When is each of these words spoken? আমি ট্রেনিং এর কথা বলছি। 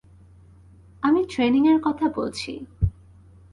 আমি 1.03 1.21
ট্রেনিং 1.29 1.63
এর 1.67 1.79
কথা 1.83 2.05
বলছি। 2.09 2.51